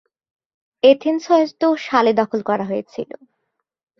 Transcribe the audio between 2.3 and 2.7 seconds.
করা